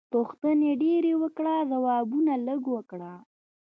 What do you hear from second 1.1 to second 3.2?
وکړه ځوابونه لږ ورکړه.